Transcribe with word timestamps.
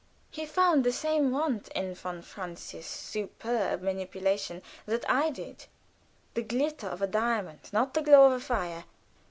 He 0.31 0.47
found 0.47 0.83
the 0.83 0.91
same 0.91 1.29
want 1.29 1.67
in 1.75 1.93
von 1.93 2.23
Francius' 2.23 2.87
"superb" 2.87 3.83
manipulation 3.83 4.63
that 4.87 5.07
I 5.07 5.29
did 5.29 5.67
the 6.33 6.41
glitter 6.41 6.87
of 6.87 7.03
a 7.03 7.07
diamond, 7.07 7.69
not 7.71 7.93
the 7.93 8.01
glow 8.01 8.25
of 8.25 8.31
a 8.31 8.39
fire. 8.39 8.85